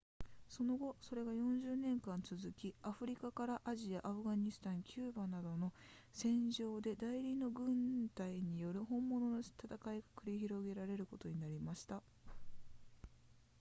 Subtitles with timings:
[0.49, 5.71] その後それが40年間続きアフリカからアジアアフガニスタンキューバなどの
[6.11, 12.01] 戦場で代理の軍隊による本物の戦いが繰り広げられることになりました